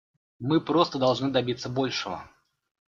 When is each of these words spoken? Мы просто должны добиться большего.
Мы 0.39 0.59
просто 0.61 0.97
должны 0.97 1.29
добиться 1.29 1.69
большего. 1.69 2.27